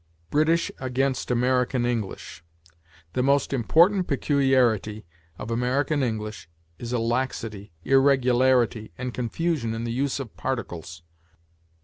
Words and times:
BRITISH 0.31 0.71
AGAINST 0.79 1.29
AMERICAN 1.29 1.85
ENGLISH. 1.85 2.43
"The 3.13 3.21
most 3.21 3.53
important 3.53 4.07
peculiarity 4.07 5.05
of 5.37 5.51
American 5.51 6.01
English 6.01 6.49
is 6.79 6.91
a 6.91 6.97
laxity, 6.97 7.71
irregularity, 7.83 8.91
and 8.97 9.13
confusion 9.13 9.75
in 9.75 9.83
the 9.83 9.93
use 9.93 10.19
of 10.19 10.35
particles. 10.35 11.03